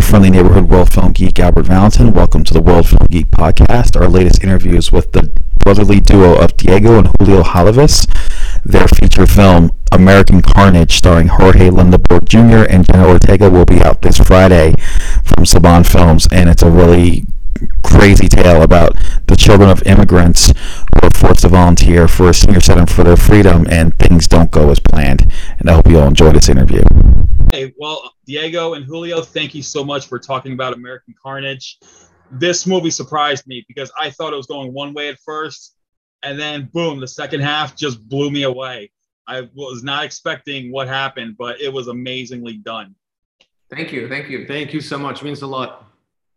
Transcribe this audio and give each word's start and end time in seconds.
your 0.00 0.08
friendly 0.08 0.30
neighborhood 0.30 0.70
world 0.70 0.90
film 0.90 1.12
geek, 1.12 1.38
Albert 1.38 1.66
Valentin. 1.66 2.14
Welcome 2.14 2.42
to 2.44 2.54
the 2.54 2.62
World 2.62 2.88
Film 2.88 3.06
Geek 3.10 3.28
podcast. 3.28 4.00
Our 4.00 4.08
latest 4.08 4.42
interview 4.42 4.74
is 4.74 4.90
with 4.90 5.12
the 5.12 5.30
brotherly 5.58 6.00
duo 6.00 6.38
of 6.38 6.56
Diego 6.56 6.96
and 6.96 7.08
Julio 7.18 7.42
Hallivis. 7.42 8.06
Their 8.64 8.88
feature 8.88 9.26
film, 9.26 9.72
American 9.92 10.40
Carnage, 10.40 10.96
starring 10.96 11.28
Jorge 11.28 11.68
Lendeborg 11.68 12.26
Jr. 12.26 12.66
and 12.72 12.86
Jenna 12.86 13.08
Ortega, 13.08 13.50
will 13.50 13.66
be 13.66 13.82
out 13.82 14.00
this 14.00 14.16
Friday 14.16 14.72
from 15.22 15.44
Saban 15.44 15.86
Films, 15.86 16.26
and 16.32 16.48
it's 16.48 16.62
a 16.62 16.70
really 16.70 17.26
crazy 17.82 18.26
tale 18.26 18.62
about 18.62 18.96
the 19.26 19.36
children 19.36 19.68
of 19.68 19.82
immigrants 19.82 20.46
who 20.46 21.06
are 21.06 21.10
forced 21.10 21.42
to 21.42 21.48
volunteer 21.48 22.08
for 22.08 22.30
a 22.30 22.34
senior 22.34 22.60
center 22.60 22.86
for 22.86 23.04
their 23.04 23.18
freedom, 23.18 23.66
and 23.68 23.98
things 23.98 24.26
don't 24.26 24.50
go 24.50 24.70
as 24.70 24.80
planned. 24.80 25.30
And 25.58 25.68
I 25.68 25.74
hope 25.74 25.88
you 25.88 25.98
all 25.98 26.08
enjoy 26.08 26.32
this 26.32 26.48
interview. 26.48 26.84
Hey, 27.52 27.74
well, 27.78 28.12
Diego 28.26 28.74
and 28.74 28.84
Julio, 28.84 29.22
thank 29.22 29.56
you 29.56 29.62
so 29.62 29.82
much 29.82 30.06
for 30.06 30.20
talking 30.20 30.52
about 30.52 30.72
American 30.72 31.14
Carnage. 31.20 31.78
This 32.30 32.64
movie 32.64 32.90
surprised 32.90 33.44
me 33.48 33.64
because 33.66 33.90
I 33.98 34.10
thought 34.10 34.32
it 34.32 34.36
was 34.36 34.46
going 34.46 34.72
one 34.72 34.94
way 34.94 35.08
at 35.08 35.18
first, 35.18 35.74
and 36.22 36.38
then 36.38 36.70
boom, 36.72 37.00
the 37.00 37.08
second 37.08 37.40
half 37.40 37.74
just 37.74 38.08
blew 38.08 38.30
me 38.30 38.44
away. 38.44 38.92
I 39.26 39.48
was 39.52 39.82
not 39.82 40.04
expecting 40.04 40.70
what 40.70 40.86
happened, 40.86 41.36
but 41.36 41.60
it 41.60 41.72
was 41.72 41.88
amazingly 41.88 42.58
done. 42.58 42.94
Thank 43.68 43.92
you, 43.92 44.08
thank 44.08 44.28
you, 44.28 44.46
thank 44.46 44.72
you 44.72 44.80
so 44.80 44.96
much. 44.96 45.20
It 45.20 45.24
means 45.24 45.42
a 45.42 45.46
lot. 45.48 45.86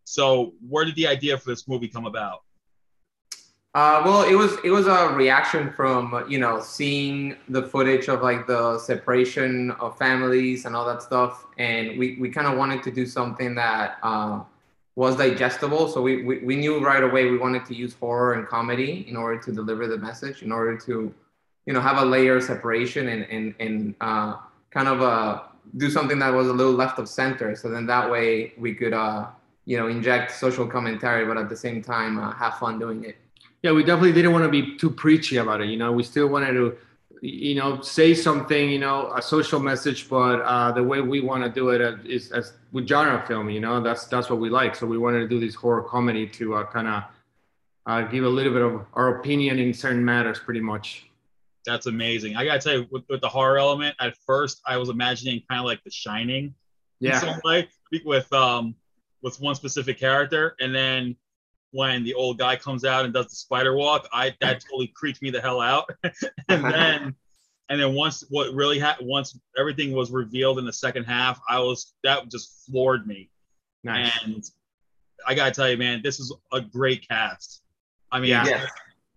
So, 0.05 0.53
where 0.67 0.83
did 0.83 0.95
the 0.95 1.05
idea 1.05 1.37
for 1.37 1.51
this 1.51 1.67
movie 1.67 1.89
come 1.89 2.07
about? 2.07 2.39
Uh, 3.75 4.03
well, 4.05 4.21
it 4.21 4.35
was 4.35 4.55
it 4.63 4.69
was 4.69 4.85
a 4.85 5.09
reaction 5.15 5.71
from 5.71 6.23
you 6.29 6.37
know 6.37 6.61
seeing 6.61 7.35
the 7.49 7.63
footage 7.63 8.07
of 8.07 8.21
like 8.21 8.45
the 8.45 8.77
separation 8.77 9.71
of 9.79 9.97
families 9.97 10.65
and 10.65 10.75
all 10.75 10.85
that 10.85 11.01
stuff, 11.01 11.47
and 11.57 11.97
we, 11.97 12.15
we 12.19 12.29
kind 12.29 12.45
of 12.45 12.55
wanted 12.55 12.83
to 12.83 12.91
do 12.91 13.03
something 13.03 13.55
that 13.55 13.97
uh, 14.03 14.43
was 14.95 15.15
digestible. 15.15 15.87
So 15.87 16.03
we, 16.03 16.23
we 16.23 16.37
we 16.39 16.55
knew 16.55 16.85
right 16.85 17.03
away 17.03 17.31
we 17.31 17.39
wanted 17.39 17.65
to 17.65 17.73
use 17.73 17.95
horror 17.95 18.33
and 18.33 18.47
comedy 18.47 19.07
in 19.09 19.17
order 19.17 19.41
to 19.41 19.51
deliver 19.51 19.87
the 19.87 19.97
message, 19.97 20.43
in 20.43 20.51
order 20.51 20.77
to 20.81 21.11
you 21.65 21.73
know 21.73 21.81
have 21.81 21.97
a 21.97 22.05
layer 22.05 22.37
of 22.37 22.43
separation 22.43 23.07
and 23.07 23.23
and 23.31 23.55
and 23.59 23.95
uh, 24.01 24.35
kind 24.69 24.87
of 24.87 25.01
uh, 25.01 25.41
do 25.77 25.89
something 25.89 26.19
that 26.19 26.31
was 26.31 26.47
a 26.47 26.53
little 26.53 26.73
left 26.73 26.99
of 26.99 27.09
center. 27.09 27.55
So 27.55 27.69
then 27.69 27.87
that 27.87 28.11
way 28.11 28.53
we 28.55 28.75
could 28.75 28.93
uh, 28.93 29.29
you 29.65 29.77
know 29.77 29.87
inject 29.87 30.31
social 30.31 30.67
commentary, 30.67 31.25
but 31.25 31.37
at 31.37 31.49
the 31.49 31.57
same 31.57 31.81
time 31.81 32.19
uh, 32.19 32.33
have 32.35 32.59
fun 32.59 32.77
doing 32.77 33.03
it 33.03 33.17
yeah, 33.63 33.71
we 33.71 33.83
definitely 33.83 34.11
didn't 34.11 34.33
want 34.33 34.43
to 34.43 34.49
be 34.49 34.75
too 34.77 34.89
preachy 34.89 35.37
about 35.37 35.61
it. 35.61 35.69
You 35.69 35.77
know, 35.77 35.91
we 35.93 36.03
still 36.03 36.27
wanted 36.27 36.51
to, 36.53 36.77
you 37.21 37.55
know, 37.55 37.79
say 37.81 38.13
something, 38.13 38.69
you 38.69 38.79
know, 38.79 39.11
a 39.15 39.21
social 39.21 39.59
message, 39.61 40.09
but 40.09 40.41
uh, 40.41 40.73
the 40.73 40.83
way 40.83 40.99
we 40.99 41.21
want 41.21 41.43
to 41.43 41.49
do 41.49 41.69
it 41.69 42.05
is 42.05 42.31
as 42.33 42.53
with 42.73 42.85
genre 42.85 43.25
film. 43.25 43.49
You 43.49 43.61
know, 43.61 43.81
that's 43.81 44.05
that's 44.05 44.29
what 44.29 44.39
we 44.39 44.49
like. 44.49 44.75
So 44.75 44.85
we 44.85 44.97
wanted 44.97 45.19
to 45.19 45.27
do 45.29 45.39
this 45.39 45.55
horror 45.55 45.83
comedy 45.83 46.27
to 46.27 46.55
uh, 46.55 46.65
kind 46.65 46.89
of 46.89 47.03
uh, 47.85 48.01
give 48.01 48.25
a 48.25 48.29
little 48.29 48.51
bit 48.51 48.61
of 48.61 48.85
our 48.93 49.19
opinion 49.19 49.59
in 49.59 49.73
certain 49.73 50.03
matters, 50.03 50.39
pretty 50.39 50.61
much. 50.61 51.09
That's 51.65 51.85
amazing. 51.85 52.35
I 52.35 52.43
gotta 52.43 52.59
tell 52.59 52.73
you, 52.73 52.87
with, 52.91 53.03
with 53.09 53.21
the 53.21 53.29
horror 53.29 53.57
element, 53.57 53.95
at 54.01 54.17
first 54.25 54.61
I 54.67 54.75
was 54.75 54.89
imagining 54.89 55.41
kind 55.49 55.59
of 55.59 55.65
like 55.65 55.81
The 55.85 55.91
Shining, 55.91 56.53
yeah, 56.99 57.15
in 57.15 57.21
some 57.21 57.41
way, 57.45 57.69
with 58.03 58.31
um 58.33 58.75
with 59.21 59.39
one 59.39 59.55
specific 59.55 59.97
character, 59.97 60.57
and 60.59 60.75
then 60.75 61.15
when 61.73 62.03
the 62.03 62.13
old 62.13 62.37
guy 62.37 62.55
comes 62.55 62.85
out 62.85 63.03
and 63.03 63.13
does 63.13 63.27
the 63.27 63.35
spider 63.35 63.75
walk, 63.75 64.07
I 64.13 64.35
that 64.41 64.61
totally 64.61 64.93
creeps 64.95 65.21
me 65.21 65.31
the 65.31 65.41
hell 65.41 65.59
out. 65.59 65.89
and 66.47 66.63
then 66.63 67.15
and 67.69 67.81
then 67.81 67.93
once 67.93 68.23
what 68.29 68.53
really 68.53 68.77
had 68.77 68.97
once 69.01 69.37
everything 69.57 69.91
was 69.91 70.11
revealed 70.11 70.59
in 70.59 70.65
the 70.65 70.73
second 70.73 71.05
half, 71.05 71.41
I 71.49 71.59
was 71.59 71.93
that 72.03 72.29
just 72.29 72.65
floored 72.65 73.07
me. 73.07 73.29
Nice. 73.83 74.11
And 74.23 74.43
I 75.27 75.33
gotta 75.33 75.51
tell 75.51 75.69
you, 75.69 75.77
man, 75.77 76.01
this 76.03 76.19
is 76.19 76.33
a 76.51 76.61
great 76.61 77.07
cast. 77.07 77.63
I 78.11 78.19
mean, 78.19 78.29
yeah. 78.29 78.67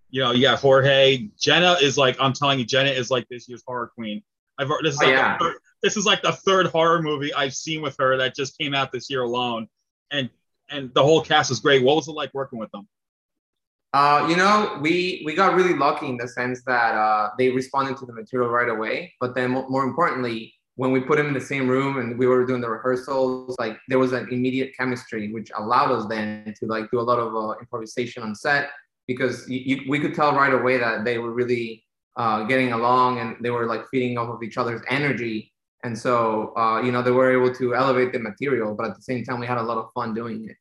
you 0.08 0.22
know, 0.22 0.32
you 0.32 0.40
got 0.40 0.58
Jorge. 0.58 1.28
Jenna 1.38 1.74
is 1.82 1.98
like, 1.98 2.16
I'm 2.18 2.32
telling 2.32 2.58
you, 2.58 2.64
Jenna 2.64 2.90
is 2.90 3.10
like 3.10 3.28
this 3.28 3.48
year's 3.48 3.62
horror 3.66 3.90
queen. 3.94 4.22
I've 4.58 4.68
this 4.82 4.94
is 4.94 5.02
oh, 5.02 5.04
like 5.04 5.14
oh, 5.14 5.18
yeah. 5.18 5.38
third, 5.38 5.54
this 5.82 5.96
is 5.98 6.06
like 6.06 6.22
the 6.22 6.32
third 6.32 6.68
horror 6.68 7.02
movie 7.02 7.34
I've 7.34 7.54
seen 7.54 7.82
with 7.82 7.96
her 7.98 8.16
that 8.16 8.34
just 8.34 8.56
came 8.56 8.74
out 8.74 8.92
this 8.92 9.10
year 9.10 9.22
alone. 9.22 9.68
And 10.10 10.30
and 10.70 10.92
the 10.94 11.02
whole 11.02 11.20
cast 11.20 11.50
is 11.50 11.60
great. 11.60 11.82
What 11.82 11.96
was 11.96 12.08
it 12.08 12.12
like 12.12 12.32
working 12.34 12.58
with 12.58 12.70
them? 12.72 12.88
Uh, 13.92 14.26
you 14.28 14.36
know, 14.36 14.78
we 14.80 15.22
we 15.24 15.34
got 15.34 15.54
really 15.54 15.74
lucky 15.74 16.06
in 16.06 16.16
the 16.16 16.28
sense 16.28 16.62
that 16.66 16.94
uh, 16.94 17.30
they 17.38 17.50
responded 17.50 17.96
to 17.98 18.06
the 18.06 18.12
material 18.12 18.50
right 18.50 18.68
away. 18.68 19.14
But 19.20 19.34
then, 19.34 19.50
more 19.50 19.84
importantly, 19.84 20.54
when 20.74 20.92
we 20.92 21.00
put 21.00 21.16
them 21.16 21.28
in 21.28 21.34
the 21.34 21.40
same 21.40 21.68
room 21.68 21.98
and 21.98 22.18
we 22.18 22.26
were 22.26 22.44
doing 22.44 22.60
the 22.60 22.68
rehearsals, 22.68 23.56
like 23.58 23.78
there 23.88 23.98
was 23.98 24.12
an 24.12 24.28
immediate 24.30 24.72
chemistry, 24.78 25.32
which 25.32 25.50
allowed 25.56 25.90
us 25.92 26.06
then 26.06 26.52
to 26.60 26.66
like 26.66 26.90
do 26.90 27.00
a 27.00 27.06
lot 27.10 27.18
of 27.18 27.34
uh, 27.34 27.58
improvisation 27.58 28.22
on 28.22 28.34
set 28.34 28.70
because 29.06 29.48
you, 29.48 29.60
you, 29.60 29.82
we 29.88 29.98
could 29.98 30.14
tell 30.14 30.34
right 30.34 30.52
away 30.52 30.76
that 30.76 31.04
they 31.04 31.18
were 31.18 31.30
really 31.30 31.82
uh, 32.16 32.44
getting 32.44 32.72
along 32.72 33.18
and 33.20 33.36
they 33.40 33.50
were 33.50 33.66
like 33.66 33.88
feeding 33.90 34.18
off 34.18 34.28
of 34.28 34.42
each 34.42 34.58
other's 34.58 34.82
energy 34.88 35.52
and 35.86 35.96
so, 35.96 36.52
uh, 36.56 36.82
you 36.82 36.90
know, 36.90 37.00
they 37.00 37.12
were 37.12 37.30
able 37.30 37.54
to 37.54 37.76
elevate 37.76 38.12
the 38.12 38.18
material, 38.18 38.74
but 38.74 38.86
at 38.86 38.96
the 38.96 39.02
same 39.02 39.24
time, 39.24 39.38
we 39.38 39.46
had 39.46 39.56
a 39.56 39.62
lot 39.62 39.78
of 39.78 39.92
fun 39.94 40.14
doing 40.14 40.44
it. 40.50 40.56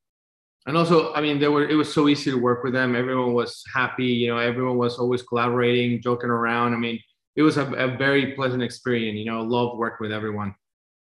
And 0.67 0.77
also, 0.77 1.13
I 1.13 1.21
mean, 1.21 1.39
they 1.39 1.47
were 1.47 1.67
it 1.67 1.73
was 1.73 1.91
so 1.91 2.07
easy 2.07 2.29
to 2.29 2.37
work 2.37 2.63
with 2.63 2.73
them. 2.73 2.95
Everyone 2.95 3.33
was 3.33 3.63
happy. 3.73 4.05
You 4.05 4.27
know, 4.29 4.37
everyone 4.37 4.77
was 4.77 4.99
always 4.99 5.23
collaborating, 5.23 5.99
joking 5.99 6.29
around. 6.29 6.73
I 6.73 6.77
mean, 6.77 6.99
it 7.35 7.41
was 7.41 7.57
a, 7.57 7.65
a 7.73 7.97
very 7.97 8.33
pleasant 8.33 8.61
experience. 8.61 9.17
You 9.17 9.25
know, 9.25 9.41
love 9.41 9.79
working 9.79 10.05
with 10.05 10.11
everyone. 10.11 10.53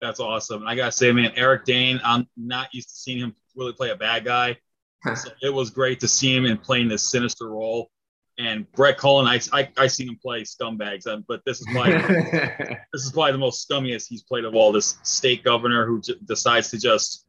That's 0.00 0.20
awesome. 0.20 0.66
I 0.66 0.75
gotta 0.75 0.92
say, 0.92 1.12
man, 1.12 1.32
Eric 1.36 1.66
Dane. 1.66 2.00
I'm 2.02 2.26
not 2.36 2.72
used 2.72 2.88
to 2.88 2.94
seeing 2.94 3.19
him 3.19 3.36
really 3.56 3.75
play 3.75 3.90
a 3.90 3.96
bad 3.96 4.25
guy. 4.25 4.56
so 5.14 5.28
it 5.42 5.52
was 5.52 5.69
great 5.69 6.00
to 6.00 6.08
see 6.08 6.34
him 6.34 6.46
in 6.46 6.56
playing 6.56 6.88
this 6.88 7.10
sinister 7.10 7.50
role. 7.50 7.90
And 8.38 8.71
Brett 8.72 8.97
Cullen, 8.99 9.26
I, 9.26 9.41
I, 9.53 9.69
I 9.76 9.87
seen 9.88 10.09
him 10.09 10.19
play 10.22 10.43
scumbags, 10.43 11.09
um, 11.09 11.25
but 11.26 11.43
this 11.44 11.60
is 11.60 11.66
probably 11.72 11.94
this 12.93 13.04
is 13.04 13.10
probably 13.12 13.32
the 13.32 13.38
most 13.38 13.69
scummiest 13.69 14.06
he's 14.09 14.22
played 14.22 14.44
of 14.44 14.54
all. 14.54 14.71
This 14.71 14.97
state 15.03 15.43
governor 15.43 15.84
who 15.87 16.00
j- 16.00 16.15
decides 16.25 16.71
to 16.71 16.78
just 16.78 17.26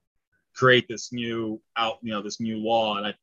create 0.56 0.86
this 0.88 1.12
new 1.12 1.60
out, 1.78 1.98
you 2.04 2.12
know, 2.12 2.22
this 2.22 2.40
new 2.40 2.58
law, 2.58 2.98
and 2.98 3.08
I 3.08 3.16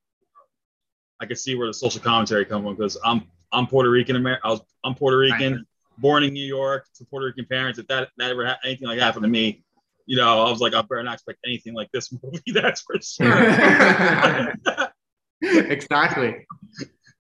I 1.21 1.27
can 1.27 1.37
see 1.37 1.55
where 1.55 1.69
the 1.69 1.75
social 1.75 2.01
commentary 2.01 2.45
comes 2.45 2.65
from 2.65 2.75
because 2.75 2.99
I'm 3.05 3.23
I'm 3.53 3.69
Puerto 3.69 3.89
Rican 3.89 4.17
American. 4.17 4.43
I 4.45 4.51
was 4.51 4.63
I'm 4.83 4.97
Puerto 4.97 5.19
Rican, 5.19 5.65
born 5.99 6.25
in 6.25 6.33
New 6.33 6.45
York 6.45 6.87
to 6.97 7.05
Puerto 7.05 7.27
Rican 7.27 7.47
parents. 7.47 7.79
If 7.79 7.87
that 7.87 8.09
that 8.17 8.33
ever 8.33 8.47
ha- 8.47 8.59
anything 8.65 8.89
like 8.89 8.99
that 8.99 9.05
happened 9.05 9.25
to 9.25 9.31
me, 9.31 9.65
you 10.07 10.17
know, 10.17 10.45
I 10.45 10.51
was 10.51 10.61
like, 10.61 10.75
I 10.75 10.83
better 10.83 11.05
not 11.05 11.15
expect 11.15 11.39
anything 11.47 11.75
like 11.75 11.91
this 11.93 12.13
movie. 12.23 12.53
That's 12.53 12.81
for 12.81 13.01
sure. 13.01 14.51
exactly. 15.71 16.47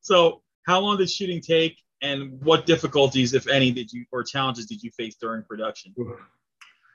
So 0.00 0.42
how 0.66 0.80
long 0.80 0.98
did 0.98 1.10
shooting 1.10 1.40
take, 1.40 1.80
and 2.02 2.40
what 2.42 2.66
difficulties, 2.66 3.34
if 3.34 3.46
any, 3.48 3.70
did 3.70 3.92
you 3.92 4.04
or 4.12 4.22
challenges 4.22 4.66
did 4.66 4.82
you 4.82 4.90
face 4.90 5.16
during 5.20 5.42
production? 5.44 5.94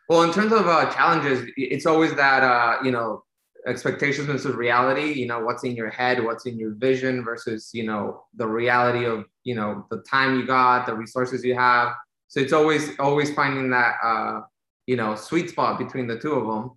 Well, 0.09 0.23
in 0.23 0.33
terms 0.33 0.51
of 0.51 0.67
uh, 0.67 0.91
challenges, 0.91 1.49
it's 1.55 1.85
always 1.85 2.13
that 2.15 2.43
uh, 2.43 2.83
you 2.83 2.91
know 2.91 3.23
expectations 3.65 4.27
versus 4.27 4.55
reality. 4.55 5.13
You 5.13 5.25
know 5.25 5.39
what's 5.39 5.63
in 5.63 5.75
your 5.75 5.89
head, 5.89 6.23
what's 6.23 6.45
in 6.45 6.59
your 6.59 6.73
vision 6.75 7.23
versus 7.23 7.69
you 7.73 7.85
know 7.85 8.23
the 8.35 8.45
reality 8.45 9.05
of 9.05 9.25
you 9.43 9.55
know 9.55 9.85
the 9.89 10.03
time 10.09 10.37
you 10.37 10.45
got, 10.45 10.85
the 10.85 10.93
resources 10.93 11.43
you 11.43 11.55
have. 11.55 11.93
So 12.27 12.39
it's 12.39 12.53
always 12.53 12.99
always 12.99 13.33
finding 13.33 13.69
that 13.71 13.95
uh, 14.03 14.41
you 14.85 14.97
know 14.97 15.15
sweet 15.15 15.49
spot 15.49 15.79
between 15.79 16.07
the 16.07 16.19
two 16.19 16.33
of 16.33 16.45
them. 16.45 16.71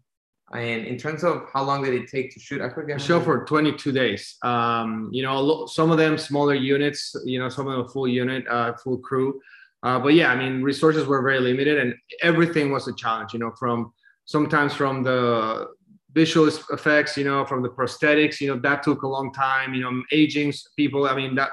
And 0.54 0.86
in 0.86 0.96
terms 0.96 1.24
of 1.24 1.48
how 1.52 1.64
long 1.64 1.82
did 1.82 1.94
it 1.94 2.08
take 2.08 2.32
to 2.32 2.40
shoot? 2.40 2.60
I 2.60 2.70
forget. 2.70 3.00
Show 3.00 3.20
for 3.20 3.44
22 3.44 3.90
days. 3.90 4.36
Um, 4.42 5.08
you 5.12 5.22
know, 5.22 5.66
some 5.66 5.90
of 5.90 5.98
them 5.98 6.16
smaller 6.16 6.54
units. 6.54 7.14
You 7.24 7.40
know, 7.40 7.48
some 7.48 7.66
of 7.66 7.76
them 7.76 7.88
full 7.88 8.06
unit, 8.06 8.46
uh, 8.48 8.74
full 8.74 8.98
crew. 8.98 9.40
Uh, 9.82 9.98
but 9.98 10.14
yeah, 10.14 10.30
I 10.30 10.36
mean, 10.36 10.62
resources 10.62 11.06
were 11.06 11.22
very 11.22 11.40
limited, 11.40 11.78
and 11.78 11.94
everything 12.22 12.70
was 12.70 12.86
a 12.88 12.94
challenge. 12.94 13.32
You 13.32 13.40
know, 13.40 13.52
from 13.58 13.92
sometimes 14.26 14.72
from 14.74 15.02
the 15.02 15.68
visual 16.12 16.46
effects, 16.46 17.16
you 17.16 17.24
know, 17.24 17.44
from 17.44 17.62
the 17.62 17.68
prosthetics, 17.68 18.40
you 18.40 18.48
know, 18.48 18.58
that 18.60 18.84
took 18.84 19.02
a 19.02 19.08
long 19.08 19.32
time. 19.32 19.74
You 19.74 19.82
know, 19.82 20.02
aging 20.12 20.52
people. 20.76 21.06
I 21.06 21.16
mean, 21.16 21.34
that 21.34 21.50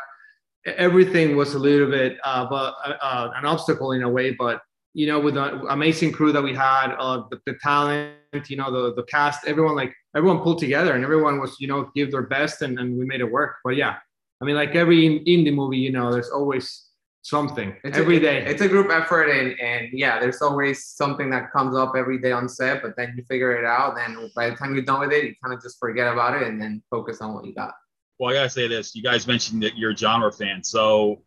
everything 0.66 1.36
was 1.36 1.56
a 1.56 1.60
little 1.60 1.90
bit, 1.90 2.18
uh, 2.24 2.46
but 2.48 2.76
uh, 2.86 2.98
uh 3.02 3.32
an 3.36 3.46
obstacle 3.46 3.94
in 3.94 4.04
a 4.04 4.10
way. 4.10 4.32
But 4.32 4.62
you 4.94 5.08
know, 5.08 5.20
with 5.20 5.36
the 5.36 5.62
amazing 5.68 6.12
crew 6.12 6.32
that 6.32 6.44
we 6.44 6.54
had, 6.54 6.94
uh, 6.98 7.24
the, 7.30 7.40
the, 7.46 7.54
talent, 7.62 8.14
you 8.48 8.58
know, 8.58 8.72
the, 8.72 8.94
the 8.96 9.04
cast, 9.04 9.48
everyone 9.48 9.76
like 9.76 9.94
everyone 10.16 10.40
pulled 10.40 10.60
together 10.60 10.94
and 10.94 11.04
everyone 11.04 11.40
was, 11.40 11.56
you 11.60 11.68
know, 11.68 11.90
give 11.96 12.12
their 12.12 12.24
best 12.24 12.62
and, 12.62 12.78
and 12.80 12.98
we 12.98 13.06
made 13.06 13.22
it 13.22 13.32
work. 13.32 13.58
But 13.64 13.76
yeah, 13.76 13.98
I 14.42 14.46
mean, 14.46 14.56
like 14.56 14.76
every 14.76 15.06
in 15.06 15.24
indie 15.26 15.54
movie, 15.54 15.78
you 15.78 15.92
know, 15.92 16.12
there's 16.12 16.30
always 16.30 16.88
something 17.22 17.76
it's 17.84 17.98
every 17.98 18.18
a, 18.18 18.20
day. 18.20 18.46
It's 18.46 18.62
a 18.62 18.68
group 18.68 18.90
effort 18.90 19.30
and, 19.30 19.58
and 19.60 19.90
yeah, 19.94 20.20
there's 20.20 20.42
always 20.42 20.86
something 20.86 21.30
that 21.30 21.52
comes 21.52 21.76
up 21.76 21.94
every 21.96 22.20
day 22.20 22.32
on 22.32 22.50
set, 22.50 22.82
but 22.82 22.96
then 22.98 23.14
you 23.16 23.24
figure 23.24 23.58
it 23.58 23.66
out. 23.66 23.98
And 23.98 24.30
by 24.36 24.50
the 24.50 24.56
time 24.56 24.74
you're 24.74 24.84
done 24.84 25.00
with 25.00 25.12
it, 25.12 25.24
you 25.24 25.36
kind 25.42 25.54
of 25.54 25.62
just 25.62 25.80
forget 25.80 26.12
about 26.12 26.42
it 26.42 26.48
and 26.48 26.62
then 26.62 26.82
focus 26.90 27.22
on 27.22 27.34
what 27.34 27.46
you 27.46 27.54
got. 27.54 27.76
Well, 28.20 28.32
I 28.32 28.34
gotta 28.34 28.50
say 28.50 28.68
this. 28.68 28.94
You 28.94 29.04
guys 29.04 29.26
mentioned 29.26 29.64
that 29.64 29.78
you're 29.78 29.92
a 29.92 29.98
genre 29.98 30.32
fan. 30.32 30.64
So 30.64 31.24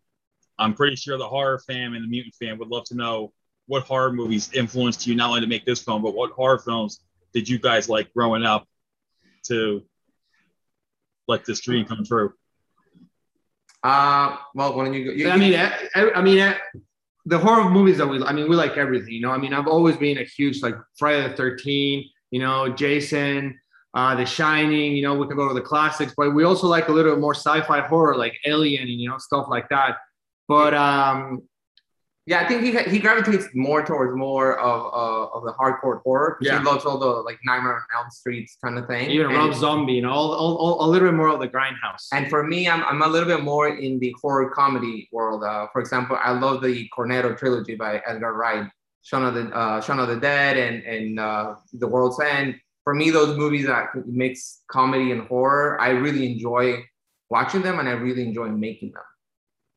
I'm 0.59 0.75
pretty 0.75 0.97
sure 0.97 1.17
the 1.17 1.29
horror 1.29 1.59
fan 1.59 1.95
and 1.95 2.05
the 2.05 2.09
mutant 2.09 2.35
fan 2.35 2.59
would 2.59 2.69
love 2.69 2.85
to 2.85 2.95
know 2.95 3.33
what 3.67 3.85
horror 3.85 4.13
movies 4.13 4.53
influenced 4.53 5.07
you 5.07 5.15
not 5.15 5.31
only 5.31 5.41
to 5.41 5.47
make 5.47 5.65
this 5.65 5.83
film, 5.83 6.03
but 6.03 6.15
what 6.15 6.33
horror 6.33 6.59
films 6.59 7.01
did 7.33 7.49
you 7.49 7.59
guys 7.59 7.89
like 7.89 8.13
growing 8.13 8.45
up 8.45 8.67
to 9.45 9.83
let 11.27 11.45
this 11.45 11.61
dream 11.61 11.85
come 11.85 12.05
true? 12.05 12.33
Uh, 13.83 14.37
well, 14.55 14.77
when 14.77 14.93
you, 14.95 15.13
you 15.13 15.29
I 15.29 15.37
mean, 15.37 15.55
I, 15.55 16.11
I 16.15 16.23
mean, 16.23 16.41
I, 16.41 16.57
the 17.27 17.39
horror 17.39 17.69
movies 17.71 17.99
that 17.99 18.07
we, 18.07 18.23
I 18.23 18.33
mean, 18.33 18.49
we 18.49 18.57
like 18.57 18.77
everything. 18.77 19.13
You 19.13 19.21
know, 19.21 19.31
I 19.31 19.39
mean, 19.39 19.53
I've 19.53 19.67
always 19.67 19.97
been 19.97 20.19
a 20.19 20.25
huge 20.25 20.63
like 20.63 20.75
Friday 20.99 21.29
the 21.29 21.35
Thirteenth. 21.35 22.07
You 22.31 22.41
know, 22.41 22.69
Jason, 22.69 23.59
uh, 23.95 24.15
The 24.17 24.27
Shining. 24.27 24.97
You 24.97 25.03
know, 25.03 25.15
we 25.15 25.27
can 25.27 25.37
go 25.37 25.49
to 25.49 25.55
the 25.55 25.61
classics, 25.61 26.15
but 26.17 26.35
we 26.35 26.45
also 26.45 26.67
like 26.67 26.89
a 26.89 26.93
little 26.93 27.17
more 27.17 27.35
sci-fi 27.35 27.81
horror, 27.81 28.17
like 28.17 28.35
Alien, 28.47 28.83
and 28.83 29.01
you 29.01 29.09
know, 29.09 29.19
stuff 29.19 29.47
like 29.49 29.69
that. 29.69 29.99
But 30.49 30.75
um, 30.75 31.43
yeah, 32.27 32.41
I 32.41 32.49
think 32.49 32.63
he 32.63 32.73
he 32.91 32.99
gravitates 33.01 33.49
more 33.55 33.85
towards 33.85 34.17
more 34.17 34.59
of 34.59 34.81
uh, 34.95 35.37
of 35.37 35.45
the 35.45 35.53
hardcore 35.53 36.01
horror. 36.03 36.39
Yeah. 36.41 36.59
he 36.59 36.65
loves 36.65 36.87
all 36.87 36.97
the 36.97 37.07
like 37.07 37.39
Nightmare 37.45 37.75
on 37.75 37.83
Elm 37.95 38.11
Street 38.11 38.51
kind 38.65 38.79
of 38.79 38.87
thing. 38.87 39.11
even 39.11 39.27
and, 39.27 39.37
Rob 39.37 39.55
Zombie, 39.55 39.95
you 39.95 40.03
know, 40.03 40.11
all, 40.11 40.33
all, 40.33 40.57
all, 40.57 40.85
a 40.85 40.89
little 40.91 41.09
bit 41.09 41.15
more 41.15 41.29
of 41.29 41.39
the 41.39 41.49
grindhouse. 41.49 42.09
and 42.13 42.31
for 42.31 42.43
me, 42.43 42.67
I'm 42.67 42.83
I'm 42.85 43.03
a 43.03 43.09
little 43.09 43.29
bit 43.29 43.45
more 43.45 43.69
in 43.69 43.99
the 43.99 44.15
horror 44.23 44.49
comedy 44.51 45.09
world. 45.13 45.45
Uh, 45.45 45.67
for 45.71 45.81
example, 45.83 46.19
I 46.19 46.31
love 46.31 46.63
the 46.63 46.89
Cornetto 46.97 47.37
trilogy 47.37 47.75
by 47.75 48.01
Edgar 48.07 48.33
Wright, 48.33 48.71
Shaun 49.03 49.25
of 49.25 49.35
the 49.35 49.55
uh, 49.55 49.83
Shaun 49.83 49.99
of 49.99 50.09
the 50.09 50.17
Dead, 50.17 50.57
and 50.57 50.83
and 50.85 51.21
uh, 51.21 51.57
The 51.75 51.87
World's 51.87 52.21
End. 52.21 52.59
For 52.85 52.95
me, 52.95 53.11
those 53.11 53.37
movies 53.37 53.67
that 53.67 53.89
mix 54.07 54.63
comedy 54.69 55.13
and 55.13 55.27
horror, 55.27 55.79
I 55.81 55.91
really 55.91 56.33
enjoy 56.33 56.85
watching 57.29 57.61
them, 57.61 57.81
and 57.81 57.89
I 57.89 57.93
really 57.93 58.23
enjoy 58.23 58.49
making 58.49 58.93
them. 58.93 59.03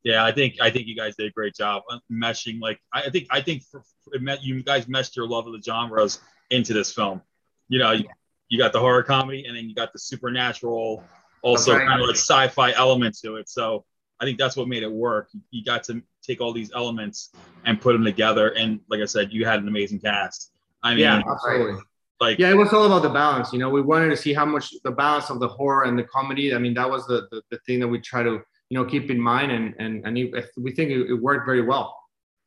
Yeah, 0.04 0.24
I 0.24 0.32
think 0.32 0.56
I 0.60 0.70
think 0.70 0.86
you 0.86 0.96
guys 0.96 1.16
did 1.16 1.26
a 1.26 1.30
great 1.30 1.54
job 1.54 1.82
uh, 1.90 1.98
meshing. 2.10 2.60
Like 2.60 2.80
I 2.92 3.02
I 3.02 3.10
think 3.10 3.26
I 3.30 3.40
think 3.40 3.64
for, 3.64 3.82
for, 4.04 4.14
it 4.14 4.22
met, 4.22 4.42
you 4.42 4.62
guys 4.62 4.88
meshed 4.88 5.16
your 5.16 5.26
love 5.26 5.46
of 5.46 5.52
the 5.52 5.62
genres 5.62 6.20
into 6.50 6.72
this 6.72 6.92
film. 6.92 7.20
You 7.68 7.78
know, 7.78 7.92
you, 7.92 8.08
you 8.48 8.58
got 8.58 8.72
the 8.72 8.80
horror 8.80 9.02
comedy, 9.02 9.44
and 9.46 9.56
then 9.56 9.68
you 9.68 9.74
got 9.74 9.92
the 9.92 9.98
supernatural, 9.98 11.04
also 11.42 11.72
That's 11.72 11.80
right. 11.80 11.88
kind 11.88 12.00
of 12.00 12.06
like 12.06 12.16
sci-fi 12.16 12.72
element 12.72 13.18
to 13.22 13.36
it. 13.36 13.48
So 13.48 13.84
I 14.20 14.24
think 14.24 14.38
that's 14.38 14.56
what 14.56 14.68
made 14.68 14.82
it 14.82 14.90
work. 14.90 15.30
You 15.50 15.64
got 15.64 15.84
to 15.84 16.02
take 16.22 16.40
all 16.40 16.52
these 16.52 16.72
elements 16.74 17.30
and 17.64 17.80
put 17.80 17.92
them 17.92 18.04
together. 18.04 18.50
And 18.50 18.80
like 18.88 19.00
I 19.00 19.04
said, 19.04 19.32
you 19.32 19.44
had 19.44 19.60
an 19.60 19.68
amazing 19.68 20.00
cast. 20.00 20.52
I 20.82 20.90
mean, 20.90 21.00
yeah, 21.00 21.22
absolutely. 21.28 21.82
like 22.20 22.38
Yeah, 22.38 22.50
it 22.50 22.56
was 22.56 22.72
all 22.72 22.86
about 22.86 23.02
the 23.02 23.08
balance. 23.08 23.52
You 23.52 23.58
know, 23.58 23.68
we 23.68 23.80
wanted 23.80 24.10
to 24.10 24.16
see 24.16 24.32
how 24.32 24.44
much 24.44 24.72
the 24.82 24.90
balance 24.90 25.30
of 25.30 25.40
the 25.40 25.48
horror 25.48 25.84
and 25.84 25.98
the 25.98 26.04
comedy. 26.04 26.54
I 26.54 26.58
mean, 26.58 26.74
that 26.74 26.88
was 26.88 27.06
the 27.06 27.28
the, 27.30 27.42
the 27.50 27.58
thing 27.66 27.80
that 27.80 27.88
we 27.88 28.00
try 28.00 28.22
to 28.22 28.42
you 28.70 28.78
know 28.78 28.84
keep 28.84 29.10
in 29.10 29.20
mind, 29.20 29.52
and 29.52 29.74
and 29.78 30.04
and 30.06 30.14
we 30.56 30.72
think 30.72 30.90
it, 30.90 31.14
worked 31.14 31.46
very 31.46 31.62
well. 31.62 31.98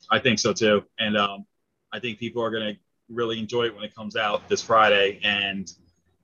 I 0.10 0.20
think 0.20 0.40
so 0.40 0.54
too. 0.54 0.84
And 1.00 1.18
um, 1.18 1.46
I 1.92 2.00
think 2.00 2.20
people 2.20 2.44
are 2.44 2.52
going 2.52 2.74
to 2.76 2.80
really 3.10 3.40
enjoy 3.40 3.66
it 3.66 3.76
when 3.76 3.84
it 3.84 3.94
comes 3.94 4.16
out 4.16 4.48
this 4.48 4.62
Friday. 4.62 5.20
And 5.24 5.72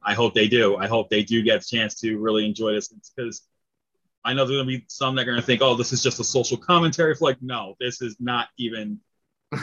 I 0.02 0.14
hope 0.14 0.34
they 0.34 0.48
do. 0.48 0.78
I 0.78 0.88
hope 0.88 1.10
they 1.10 1.24
do 1.24 1.44
get 1.44 1.64
a 1.64 1.68
chance 1.68 1.96
to 2.02 2.18
really 2.18 2.46
enjoy 2.46 2.74
this 2.74 2.88
because 2.88 3.44
I 4.24 4.34
know 4.34 4.46
there's 4.46 4.58
going 4.58 4.68
to 4.68 4.80
be 4.80 4.86
some 4.88 5.16
that 5.16 5.22
are 5.24 5.26
going 5.26 5.40
to 5.40 5.46
think, 5.46 5.62
oh, 5.62 5.76
this 5.76 5.94
is 5.94 6.02
just 6.02 6.20
a 6.20 6.24
social 6.24 6.58
commentary 6.58 7.16
Like, 7.20 7.42
No, 7.42 7.76
this 7.80 8.02
is 8.02 8.16
not 8.20 8.48
even. 8.58 9.00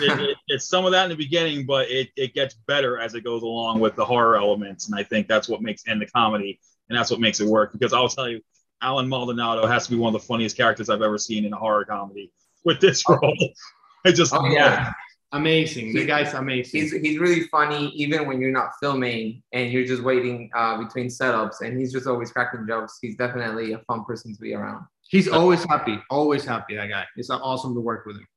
It, 0.00 0.18
it, 0.18 0.36
it's 0.48 0.66
some 0.66 0.86
of 0.86 0.92
that 0.92 1.04
in 1.04 1.10
the 1.10 1.16
beginning, 1.22 1.66
but 1.66 1.90
it, 1.90 2.08
it 2.16 2.32
gets 2.32 2.54
better 2.54 2.98
as 2.98 3.14
it 3.14 3.22
goes 3.22 3.42
along 3.42 3.80
with 3.80 3.94
the 3.96 4.04
horror 4.04 4.34
elements. 4.34 4.86
And 4.86 4.98
I 4.98 5.02
think 5.02 5.28
that's 5.28 5.46
what 5.46 5.60
makes 5.60 5.82
and 5.86 6.00
the 6.00 6.06
comedy, 6.06 6.58
and 6.88 6.98
that's 6.98 7.10
what 7.10 7.20
makes 7.20 7.40
it 7.40 7.46
work. 7.46 7.70
Because 7.74 7.92
I'll 7.92 8.08
tell 8.08 8.26
you, 8.26 8.40
Allen 8.84 9.08
Maldonado 9.08 9.66
has 9.66 9.86
to 9.86 9.90
be 9.90 9.96
one 9.96 10.14
of 10.14 10.20
the 10.20 10.26
funniest 10.26 10.56
characters 10.56 10.90
I've 10.90 11.02
ever 11.02 11.18
seen 11.18 11.44
in 11.44 11.52
a 11.52 11.56
horror 11.56 11.84
comedy 11.84 12.30
with 12.64 12.80
this 12.80 13.02
role. 13.08 13.36
I 14.06 14.12
just 14.12 14.34
Oh 14.34 14.46
yeah, 14.46 14.92
Amazing. 15.34 15.92
The 15.92 16.06
guy's 16.06 16.32
amazing. 16.32 16.80
he's 16.80 16.92
he's 16.92 17.18
really 17.18 17.42
funny 17.48 17.88
even 17.88 18.28
when 18.28 18.40
you're 18.40 18.52
not 18.52 18.70
filming 18.80 19.42
and 19.52 19.72
you're 19.72 19.84
just 19.84 20.04
waiting 20.04 20.48
uh, 20.54 20.78
between 20.78 21.08
setups, 21.08 21.60
and 21.60 21.76
he's 21.76 21.92
just 21.92 22.06
always 22.06 22.30
cracking 22.30 22.64
jokes. 22.68 22.98
He's 23.02 23.16
definitely 23.16 23.72
a 23.72 23.78
fun 23.78 24.04
person 24.04 24.32
to 24.32 24.40
be 24.40 24.54
around. 24.54 24.86
He's 25.08 25.26
always 25.26 25.64
happy. 25.64 25.98
Always 26.08 26.44
happy. 26.44 26.76
That 26.76 26.86
guy. 26.88 27.04
It's 27.16 27.30
awesome 27.30 27.74
to 27.74 27.80
work 27.80 28.06
with 28.06 28.16
him. 28.16 28.28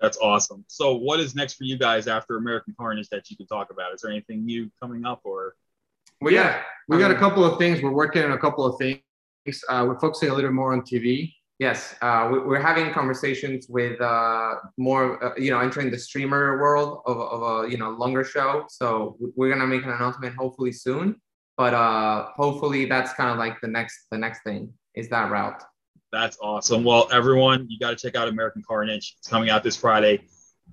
That's 0.00 0.16
awesome. 0.16 0.64
So, 0.66 0.94
what 0.94 1.20
is 1.20 1.34
next 1.34 1.54
for 1.54 1.64
you 1.64 1.76
guys 1.76 2.06
after 2.06 2.38
American 2.38 2.74
Carnage 2.78 3.10
that 3.10 3.28
you 3.28 3.36
can 3.36 3.46
talk 3.46 3.70
about? 3.70 3.92
Is 3.92 4.00
there 4.00 4.10
anything 4.10 4.46
new 4.46 4.70
coming 4.80 5.04
up, 5.04 5.20
or 5.24 5.56
Well, 6.22 6.32
yeah, 6.32 6.62
we 6.88 6.96
got 6.96 7.10
a 7.10 7.14
um, 7.14 7.20
couple 7.20 7.44
of 7.44 7.58
things. 7.58 7.82
We're 7.82 7.90
working 7.90 8.22
on 8.22 8.32
a 8.32 8.38
couple 8.38 8.64
of 8.64 8.78
things. 8.78 9.00
Uh, 9.68 9.84
we're 9.88 9.98
focusing 9.98 10.30
a 10.30 10.34
little 10.34 10.52
more 10.52 10.72
on 10.72 10.82
TV. 10.82 11.32
Yes, 11.58 11.94
uh, 12.00 12.28
we, 12.32 12.38
we're 12.38 12.60
having 12.60 12.90
conversations 12.92 13.66
with 13.68 14.00
uh, 14.00 14.54
more, 14.78 15.22
uh, 15.22 15.34
you 15.36 15.50
know, 15.50 15.60
entering 15.60 15.90
the 15.90 15.98
streamer 15.98 16.58
world 16.60 17.02
of, 17.06 17.18
of 17.18 17.42
a 17.42 17.70
you 17.70 17.76
know 17.76 17.90
longer 17.90 18.24
show. 18.24 18.64
So 18.68 19.16
we're 19.36 19.52
gonna 19.52 19.66
make 19.66 19.84
an 19.84 19.90
announcement 19.90 20.36
hopefully 20.36 20.72
soon. 20.72 21.16
But 21.58 21.74
uh, 21.74 22.28
hopefully 22.36 22.86
that's 22.86 23.12
kind 23.12 23.28
of 23.28 23.36
like 23.36 23.60
the 23.60 23.68
next 23.68 24.06
the 24.10 24.16
next 24.16 24.42
thing 24.42 24.72
is 24.94 25.08
that 25.10 25.30
route. 25.30 25.62
that's 26.12 26.38
awesome. 26.40 26.84
Well, 26.84 27.08
everyone, 27.12 27.66
you 27.68 27.78
got 27.78 27.90
to 27.90 27.96
check 27.96 28.16
out 28.16 28.28
American 28.28 28.62
Carnage. 28.66 29.14
It's 29.18 29.28
coming 29.28 29.50
out 29.50 29.62
this 29.62 29.76
Friday. 29.76 30.22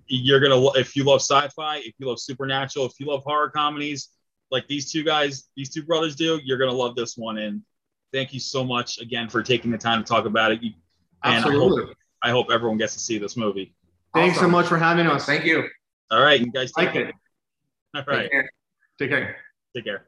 You're 0.08 0.40
gonna, 0.40 0.72
if 0.75 0.96
you 0.96 1.04
love 1.04 1.22
sci-fi, 1.22 1.78
if 1.78 1.94
you 2.00 2.08
love 2.08 2.20
supernatural, 2.20 2.86
if 2.86 2.94
you 3.00 3.08
love 3.08 3.24
horror 3.25 3.50
comedies, 3.50 4.10
like 4.52 4.68
these 4.68 4.92
two 4.92 5.04
guys, 5.04 5.50
these 5.58 5.70
two 5.70 5.84
brothers 5.84 6.16
do, 6.16 6.40
you're 6.44 6.58
gonna 6.58 6.72
love 6.72 6.96
this 6.96 7.18
one. 7.18 7.38
And 7.38 7.62
thank 8.13 8.33
you 8.33 8.39
so 8.39 8.63
much 8.63 9.00
again 9.00 9.30
for 9.30 9.42
taking 9.44 9.71
the 9.71 9.77
time 9.77 10.04
to 10.04 10.07
talk 10.07 10.25
about 10.25 10.51
it. 10.51 10.62
You, 10.62 10.71
and 11.24 11.33
I 11.36 11.38
Absolutely. 11.38 11.86
hope, 11.86 11.95
I 12.24 12.30
hope 12.31 12.48
everyone 12.51 12.77
gets 12.77 12.94
to 12.94 13.00
see 13.00 13.18
this 13.18 13.36
movie. 13.38 13.74
Thanks 14.13 14.39
so 14.39 14.48
much 14.48 14.68
for 14.68 14.77
having 14.77 15.07
us. 15.07 15.25
Thank 15.25 15.45
you. 15.45 15.68
All 16.12 16.21
right, 16.21 16.39
you 16.39 16.51
guys 16.51 16.71
take 16.71 16.86
Like 16.86 16.94
care. 16.94 17.07
it. 17.09 17.15
All 17.95 18.01
Take 18.01 18.07
right, 18.07 18.31
care. 18.31 18.50
Take 19.00 19.09
care. 19.09 19.36
take 19.75 19.86
care. 19.86 20.06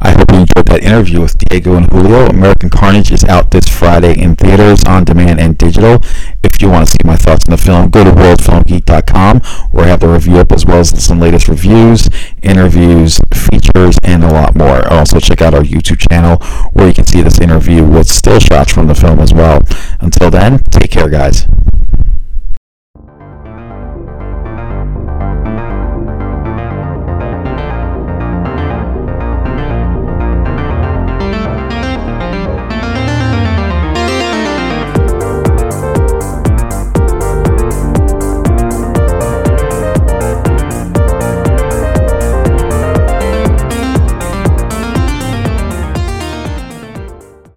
I 0.00 0.10
hope 0.10 0.30
you 0.30 0.38
enjoyed 0.40 0.66
that 0.66 0.82
interview 0.84 1.20
with 1.22 1.36
Diego 1.38 1.74
and 1.76 1.90
Julio. 1.90 2.26
American 2.26 2.68
Carnage 2.70 3.10
is 3.10 3.24
out 3.24 3.50
this 3.50 3.66
Friday 3.66 4.20
in 4.20 4.36
theaters, 4.36 4.84
on 4.84 5.04
demand, 5.04 5.40
and 5.40 5.56
digital. 5.56 6.00
If 6.44 6.60
you 6.60 6.68
want 6.68 6.86
to 6.86 6.92
see 6.92 6.98
my 7.04 7.16
thoughts 7.16 7.46
on 7.48 7.52
the 7.52 7.56
film, 7.56 7.88
go 7.90 8.04
to 8.04 8.10
worldfilmgeek.com 8.10 9.40
where 9.72 9.86
I 9.86 9.88
have 9.88 10.00
the 10.00 10.08
review 10.08 10.36
up 10.36 10.52
as 10.52 10.66
well 10.66 10.78
as 10.78 10.90
some 11.02 11.18
latest 11.18 11.48
reviews, 11.48 12.08
interviews, 12.42 13.18
features, 13.34 13.96
and 14.04 14.22
a 14.22 14.28
lot 14.28 14.54
more. 14.54 14.85
Also, 15.06 15.20
check 15.20 15.40
out 15.40 15.54
our 15.54 15.62
YouTube 15.62 16.04
channel 16.10 16.36
where 16.72 16.88
you 16.88 16.92
can 16.92 17.06
see 17.06 17.22
this 17.22 17.38
interview 17.38 17.84
with 17.84 18.08
still 18.08 18.40
shots 18.40 18.72
from 18.72 18.88
the 18.88 18.94
film 18.96 19.20
as 19.20 19.32
well. 19.32 19.62
Until 20.00 20.30
then, 20.32 20.58
take 20.72 20.90
care, 20.90 21.08
guys. 21.08 21.46